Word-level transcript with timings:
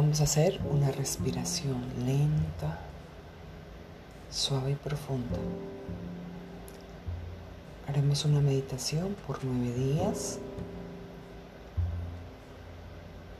Vamos 0.00 0.20
a 0.20 0.24
hacer 0.24 0.60
una 0.70 0.92
respiración 0.92 1.82
lenta, 2.06 2.78
suave 4.30 4.70
y 4.70 4.74
profunda. 4.76 5.36
Haremos 7.88 8.24
una 8.24 8.40
meditación 8.40 9.16
por 9.26 9.44
nueve 9.44 9.74
días 9.74 10.38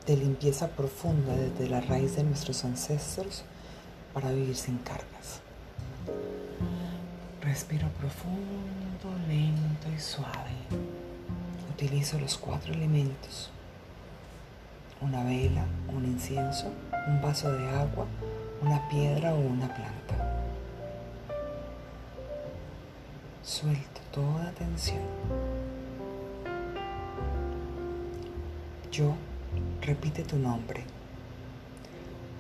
de 0.05 0.17
limpieza 0.17 0.67
profunda 0.67 1.37
desde 1.37 1.69
la 1.69 1.81
raíz 1.81 2.17
de 2.17 2.25
nuestros 2.25 2.65
ancestros 2.65 3.45
para 4.13 4.33
vivir 4.33 4.57
sin 4.57 4.79
cargas. 4.79 5.39
Respiro 7.41 7.87
profundo, 8.01 9.17
lento 9.29 9.87
y 9.97 10.01
suave. 10.01 10.57
Utilizo 11.73 12.19
los 12.19 12.37
cuatro 12.37 12.75
elementos. 12.75 13.53
Una 15.01 15.23
vela, 15.23 15.65
un 15.95 16.05
incienso, 16.05 16.73
un 17.07 17.23
vaso 17.23 17.53
de 17.53 17.69
agua, 17.69 18.07
una 18.61 18.89
piedra 18.89 19.33
o 19.33 19.39
una 19.39 19.69
planta. 19.69 20.45
Suelto 23.43 24.01
toda 24.11 24.51
tensión. 24.53 24.99
Yo 28.91 29.15
repite 29.83 30.25
tu 30.25 30.37
nombre. 30.37 30.83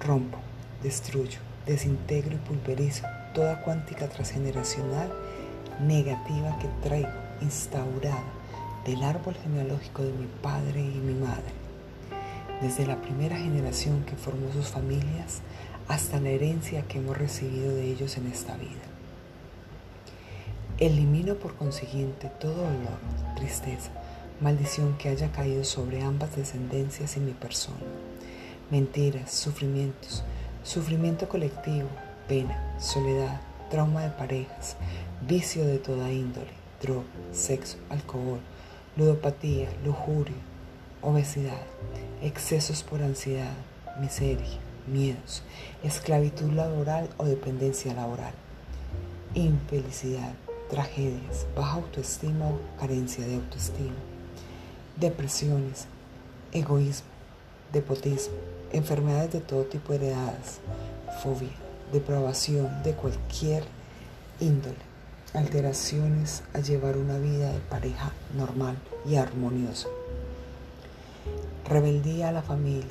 Rompo, 0.01 0.39
destruyo, 0.83 1.39
desintegro 1.65 2.35
y 2.35 2.39
pulverizo 2.39 3.07
toda 3.35 3.61
cuántica 3.63 4.09
transgeneracional 4.09 5.13
negativa 5.81 6.59
que 6.59 6.69
traigo 6.83 7.09
instaurada 7.41 8.25
del 8.85 9.03
árbol 9.05 9.35
genealógico 9.35 10.03
de 10.03 10.13
mi 10.13 10.27
padre 10.43 10.81
y 10.81 10.99
mi 10.99 11.15
madre, 11.15 11.53
desde 12.61 12.87
la 12.87 13.01
primera 13.01 13.37
generación 13.37 14.05
que 14.05 14.17
formó 14.17 14.53
sus 14.53 14.69
familias 14.69 15.41
hasta 15.87 16.21
la 16.21 16.31
herencia 16.31 16.83
que 16.83 16.99
hemos 16.99 17.17
recibido 17.17 17.75
de 17.75 17.91
ellos 17.91 18.17
en 18.17 18.27
esta 18.27 18.57
vida. 18.57 18.89
Elimino 20.79 21.35
por 21.35 21.55
consiguiente 21.55 22.31
todo 22.41 22.55
dolor, 22.55 22.99
tristeza, 23.37 23.91
maldición 24.41 24.97
que 24.99 25.09
haya 25.09 25.33
caído 25.33 25.65
sobre 25.65 26.03
ambas 26.03 26.37
descendencias 26.37 27.17
y 27.17 27.21
mi 27.21 27.33
persona. 27.33 27.77
Mentiras, 28.71 29.33
sufrimientos, 29.33 30.23
sufrimiento 30.63 31.29
colectivo, 31.29 31.89
pena, 32.29 32.77
soledad, 32.79 33.41
trauma 33.71 34.03
de 34.03 34.11
parejas, 34.11 34.77
vicio 35.27 35.65
de 35.65 35.79
toda 35.79 36.13
índole, 36.13 36.51
droga, 36.81 37.07
sexo, 37.33 37.79
alcohol, 37.89 38.41
ludopatía, 38.97 39.69
lujuria, 39.85 40.37
obesidad, 41.03 41.61
excesos 42.23 42.83
por 42.83 43.03
ansiedad, 43.03 43.53
miseria, 44.01 44.47
miedos, 44.87 45.43
esclavitud 45.83 46.53
laboral 46.53 47.09
o 47.17 47.25
dependencia 47.25 47.95
laboral, 47.95 48.33
infelicidad, 49.35 50.33
tragedias, 50.71 51.47
baja 51.57 51.75
autoestima 51.75 52.47
o 52.49 52.61
carencia 52.79 53.27
de 53.27 53.37
autoestima, 53.37 53.95
depresiones, 54.97 55.87
egoísmo, 56.53 57.09
depotismo, 57.73 58.35
enfermedades 58.73 59.33
de 59.33 59.41
todo 59.41 59.65
tipo 59.65 59.93
heredadas, 59.93 60.61
fobia, 61.23 61.53
depravación 61.93 62.83
de 62.83 62.93
cualquier 62.95 63.65
índole, 64.41 64.77
alteraciones 65.35 66.43
a 66.55 66.61
llevar 66.61 66.97
una 66.97 67.19
vida 67.19 67.53
de 67.53 67.61
pareja 67.61 68.13
normal 68.37 68.77
y 69.07 69.17
armoniosa, 69.17 69.89
rebeldía 71.69 72.31
a 72.31 72.33
la 72.33 72.43
familia, 72.43 72.87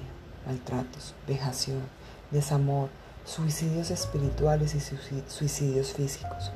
maltratos, 0.46 1.16
vejación, 1.28 1.82
desamor, 2.30 2.90
suicidios 3.26 3.90
espirituales 3.90 4.76
y 4.76 4.80
suicidios 5.28 5.94
físicos, 5.94 6.52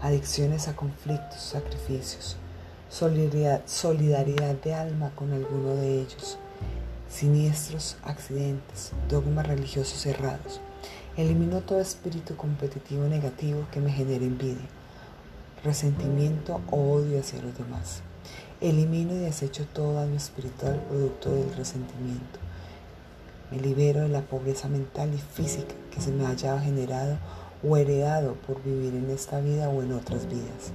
adicciones 0.00 0.66
a 0.66 0.74
conflictos, 0.74 1.40
sacrificios, 1.40 2.36
solidaridad, 2.88 4.54
de 4.64 4.74
alma 4.74 5.12
con 5.14 5.32
alguno 5.32 5.74
de 5.74 6.00
ellos, 6.00 6.38
siniestros 7.10 7.98
accidentes, 8.02 8.92
dogmas 9.08 9.46
religiosos 9.46 10.06
errados. 10.06 10.60
Elimino 11.16 11.60
todo 11.60 11.80
espíritu 11.80 12.36
competitivo 12.36 13.04
negativo 13.08 13.66
que 13.72 13.80
me 13.80 13.90
genere 13.90 14.24
envidia, 14.24 14.68
resentimiento 15.64 16.60
o 16.70 16.92
odio 16.92 17.20
hacia 17.20 17.42
los 17.42 17.58
demás. 17.58 18.02
Elimino 18.60 19.14
y 19.14 19.18
desecho 19.18 19.68
todo 19.72 19.94
daño 19.94 20.16
espiritual 20.16 20.82
producto 20.88 21.30
del 21.30 21.54
resentimiento. 21.54 22.40
Me 23.52 23.60
libero 23.60 24.00
de 24.00 24.08
la 24.08 24.22
pobreza 24.22 24.66
mental 24.66 25.14
y 25.14 25.18
física 25.18 25.76
que 25.94 26.00
se 26.00 26.10
me 26.10 26.26
haya 26.26 26.58
generado 26.58 27.18
o 27.62 27.76
heredado 27.76 28.34
por 28.34 28.60
vivir 28.64 28.96
en 28.96 29.10
esta 29.10 29.38
vida 29.38 29.68
o 29.68 29.80
en 29.80 29.92
otras 29.92 30.26
vidas. 30.26 30.72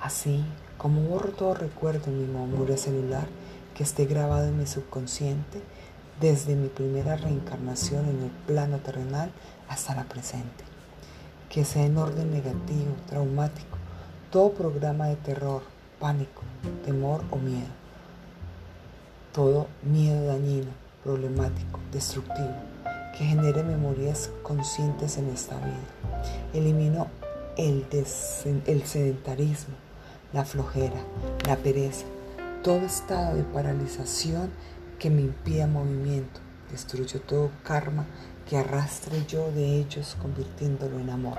Así 0.00 0.42
como 0.78 1.02
borro 1.02 1.32
todo 1.32 1.52
recuerdo 1.52 2.06
en 2.06 2.22
mi 2.22 2.26
memoria 2.26 2.78
celular 2.78 3.26
que 3.74 3.82
esté 3.82 4.06
grabado 4.06 4.48
en 4.48 4.56
mi 4.56 4.66
subconsciente 4.66 5.60
desde 6.18 6.56
mi 6.56 6.68
primera 6.68 7.14
reencarnación 7.16 8.08
en 8.08 8.22
el 8.22 8.30
plano 8.46 8.78
terrenal 8.78 9.30
hasta 9.68 9.94
la 9.94 10.04
presente. 10.04 10.64
Que 11.50 11.66
sea 11.66 11.84
en 11.84 11.98
orden 11.98 12.30
negativo, 12.30 12.96
traumático, 13.06 13.76
todo 14.30 14.52
programa 14.52 15.08
de 15.08 15.16
terror, 15.16 15.60
pánico, 16.02 16.42
temor 16.84 17.22
o 17.30 17.36
miedo. 17.36 17.70
Todo 19.32 19.68
miedo 19.84 20.26
dañino, 20.26 20.72
problemático, 21.04 21.78
destructivo, 21.92 22.56
que 23.16 23.24
genere 23.24 23.62
memorias 23.62 24.30
conscientes 24.42 25.16
en 25.16 25.30
esta 25.30 25.56
vida. 25.58 25.86
Elimino 26.52 27.06
el, 27.56 27.86
el 28.66 28.82
sedentarismo, 28.82 29.74
la 30.32 30.44
flojera, 30.44 31.00
la 31.46 31.56
pereza, 31.56 32.04
todo 32.64 32.80
estado 32.80 33.36
de 33.36 33.44
paralización 33.44 34.50
que 34.98 35.08
me 35.08 35.22
impida 35.22 35.68
movimiento. 35.68 36.40
Destruyo 36.70 37.20
todo 37.20 37.50
karma 37.62 38.06
que 38.48 38.56
arrastre 38.56 39.24
yo 39.26 39.52
de 39.52 39.76
ellos 39.76 40.16
convirtiéndolo 40.20 40.98
en 40.98 41.10
amor. 41.10 41.38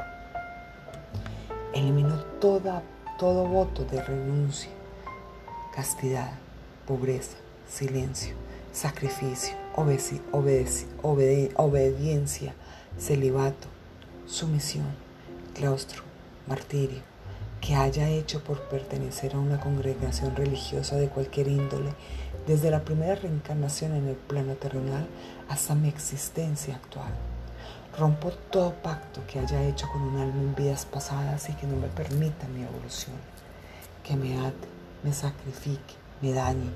Elimino 1.73 2.15
toda, 2.39 2.81
todo 3.23 3.47
voto 3.47 3.85
de 3.85 4.03
renuncia, 4.03 4.69
castidad, 5.73 6.33
pobreza, 6.85 7.37
silencio, 7.69 8.35
sacrificio, 8.73 9.55
obediencia, 11.55 12.53
celibato, 12.97 13.69
sumisión, 14.25 14.87
claustro, 15.53 16.03
martirio, 16.47 16.99
que 17.61 17.75
haya 17.75 18.09
hecho 18.09 18.43
por 18.43 18.59
pertenecer 18.63 19.35
a 19.35 19.39
una 19.39 19.61
congregación 19.61 20.35
religiosa 20.35 20.97
de 20.97 21.07
cualquier 21.07 21.47
índole, 21.47 21.93
desde 22.45 22.71
la 22.71 22.83
primera 22.83 23.15
reencarnación 23.15 23.95
en 23.95 24.09
el 24.09 24.17
plano 24.17 24.55
terrenal 24.55 25.07
hasta 25.47 25.75
mi 25.75 25.87
existencia 25.87 26.75
actual. 26.75 27.13
Rompo 27.95 28.31
todo 28.49 28.73
pacto 28.81 29.21
que 29.27 29.37
haya 29.37 29.61
hecho 29.67 29.87
con 29.87 30.01
un 30.01 30.19
alma 30.19 30.41
en 30.41 30.55
vidas 30.55 30.83
pasadas 30.83 31.47
y 31.49 31.53
que 31.53 31.67
no 31.67 31.75
me 31.75 31.89
permita 31.89 32.47
mi 32.47 32.63
evolución, 32.63 33.15
que 34.03 34.15
me 34.15 34.39
ate, 34.39 34.67
me 35.03 35.13
sacrifique, 35.13 35.93
me 36.19 36.33
dañe, 36.33 36.71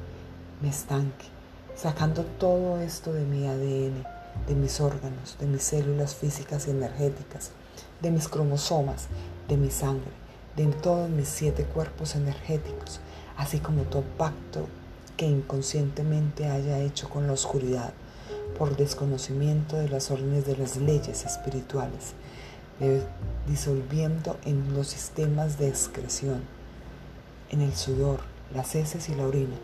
me 0.61 0.69
estanque, 0.69 1.25
sacando 1.75 2.23
todo 2.23 2.79
esto 2.81 3.13
de 3.13 3.23
mi 3.23 3.47
ADN, 3.47 4.05
de 4.47 4.53
mis 4.53 4.79
órganos, 4.79 5.37
de 5.39 5.47
mis 5.47 5.63
células 5.63 6.13
físicas 6.13 6.67
y 6.67 6.69
energéticas, 6.71 7.49
de 7.99 8.11
mis 8.11 8.27
cromosomas, 8.27 9.07
de 9.47 9.57
mi 9.57 9.71
sangre, 9.71 10.11
de 10.55 10.67
todos 10.67 11.09
mis 11.09 11.29
siete 11.29 11.63
cuerpos 11.63 12.15
energéticos, 12.15 12.99
así 13.37 13.57
como 13.57 13.81
todo 13.83 14.03
pacto 14.19 14.67
que 15.17 15.25
inconscientemente 15.25 16.45
haya 16.47 16.77
hecho 16.77 17.09
con 17.09 17.25
la 17.25 17.33
oscuridad 17.33 17.91
por 18.57 18.75
desconocimiento 18.75 19.77
de 19.77 19.89
las 19.89 20.11
órdenes 20.11 20.45
de 20.45 20.57
las 20.57 20.77
leyes 20.77 21.25
espirituales, 21.25 22.13
disolviendo 23.47 24.37
en 24.45 24.73
los 24.73 24.87
sistemas 24.87 25.57
de 25.57 25.67
excreción, 25.67 26.41
en 27.49 27.61
el 27.61 27.73
sudor, 27.75 28.19
las 28.53 28.75
heces 28.75 29.09
y 29.09 29.15
la 29.15 29.27
orina, 29.27 29.55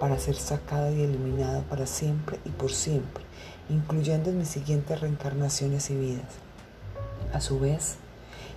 para 0.00 0.18
ser 0.18 0.34
sacado 0.34 0.92
y 0.92 1.02
eliminado 1.02 1.62
para 1.62 1.86
siempre 1.86 2.38
y 2.44 2.50
por 2.50 2.72
siempre, 2.72 3.24
incluyendo 3.70 4.30
en 4.30 4.38
mis 4.38 4.48
siguientes 4.48 5.00
reencarnaciones 5.00 5.90
y 5.90 5.96
vidas. 5.96 6.34
A 7.32 7.40
su 7.40 7.58
vez, 7.58 7.96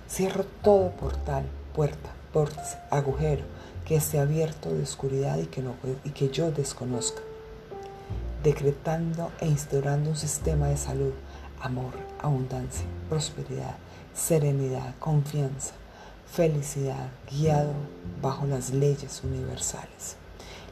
cierro 0.08 0.44
todo 0.62 0.90
portal 0.90 1.44
puerta, 1.74 2.10
vórtice, 2.34 2.76
agujero 2.90 3.44
que 3.84 3.94
esté 3.96 4.18
abierto 4.18 4.74
de 4.74 4.82
oscuridad 4.82 5.38
y 5.38 5.46
que, 5.46 5.62
no, 5.62 5.74
y 6.04 6.10
que 6.10 6.28
yo 6.28 6.50
desconozca, 6.50 7.22
decretando 8.42 9.32
e 9.40 9.46
instaurando 9.46 10.10
un 10.10 10.16
sistema 10.16 10.68
de 10.68 10.76
salud, 10.76 11.12
amor, 11.60 11.92
abundancia, 12.20 12.84
prosperidad, 13.08 13.76
serenidad, 14.14 14.94
confianza, 14.98 15.74
felicidad, 16.30 17.08
guiado 17.30 17.72
bajo 18.22 18.46
las 18.46 18.70
leyes 18.70 19.22
universales. 19.24 20.16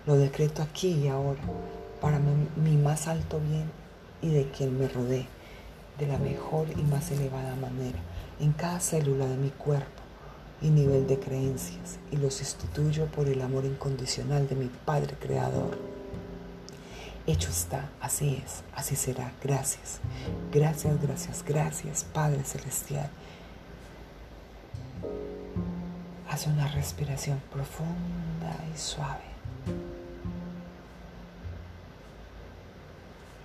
Lo 0.07 0.17
decreto 0.17 0.63
aquí 0.63 0.89
y 0.89 1.09
ahora 1.09 1.41
para 2.01 2.19
mi, 2.19 2.49
mi 2.57 2.77
más 2.77 3.09
alto 3.09 3.41
bien 3.41 3.71
y 4.23 4.31
de 4.31 4.49
quien 4.51 4.79
me 4.79 4.89
rodee 4.89 5.27
de 5.99 6.07
la 6.07 6.19
mejor 6.19 6.69
y 6.77 6.83
más 6.83 7.11
elevada 7.11 7.57
manera 7.57 7.99
en 8.39 8.53
cada 8.53 8.81
célula 8.81 9.27
de 9.27 9.37
mi 9.37 9.51
cuerpo 9.51 10.03
y 10.63 10.71
nivel 10.71 11.07
de 11.07 11.19
creencias 11.19 11.99
y 12.11 12.17
lo 12.17 12.31
sustituyo 12.31 13.07
por 13.07 13.29
el 13.29 13.43
amor 13.43 13.65
incondicional 13.65 14.49
de 14.49 14.57
mi 14.57 14.71
Padre 14.85 15.15
Creador. 15.19 15.96
Hecho 17.27 17.51
está, 17.51 17.91
así 18.01 18.41
es, 18.45 18.63
así 18.75 18.95
será. 18.95 19.33
Gracias, 19.43 20.01
gracias, 20.53 21.03
gracias, 21.03 21.45
gracias, 21.45 22.05
Padre 22.05 22.45
Celestial. 22.45 23.11
Haz 26.31 26.47
una 26.47 26.69
respiración 26.69 27.43
profunda 27.51 28.57
y 28.73 28.79
suave. 28.79 29.27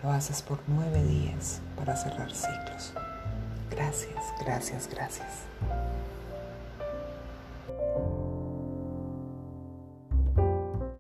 Lo 0.04 0.12
haces 0.12 0.42
por 0.44 0.60
nueve 0.68 1.04
días 1.04 1.60
para 1.76 1.96
cerrar 1.96 2.32
ciclos. 2.32 2.94
Gracias, 3.72 4.24
gracias, 4.46 4.88
gracias. 4.92 5.28